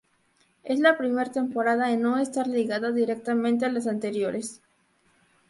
Es 0.63 0.79
la 0.79 0.97
primer 0.97 1.29
temporada 1.29 1.91
en 1.91 2.01
no 2.01 2.17
estar 2.17 2.47
ligada 2.47 2.91
directamente 2.91 3.67
a 3.67 3.71
las 3.71 3.85
anteriores. 3.85 4.59